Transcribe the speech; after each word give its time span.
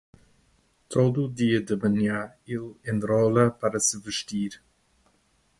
Todo 0.89 1.29
dia 1.29 1.61
de 1.61 1.75
manhã 1.75 2.31
ele 2.47 2.73
enrola 2.87 3.51
para 3.51 3.79
se 3.79 3.99
vestir. 3.99 4.59